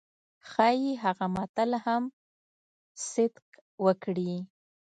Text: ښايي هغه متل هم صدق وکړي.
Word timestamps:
ښايي 0.49 0.93
هغه 1.03 1.25
متل 1.35 1.71
هم 1.85 2.03
صدق 3.11 3.47
وکړي. 3.85 4.33